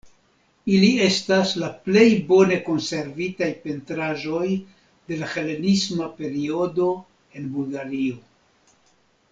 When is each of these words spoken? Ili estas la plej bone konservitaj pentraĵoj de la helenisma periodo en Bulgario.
Ili 0.75 0.87
estas 1.07 1.51
la 1.63 1.67
plej 1.87 2.05
bone 2.31 2.57
konservitaj 2.69 3.51
pentraĵoj 3.67 4.47
de 5.11 5.19
la 5.21 5.31
helenisma 5.37 6.09
periodo 6.23 6.89
en 7.41 7.51
Bulgario. 7.59 8.19